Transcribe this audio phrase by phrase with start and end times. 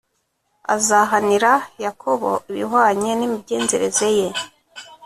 [0.75, 1.51] azahanira
[1.85, 4.27] Yakobo ibihwanye n imigenzereze ye